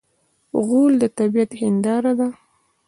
[0.65, 2.27] غول د طبعیت هنداره ده.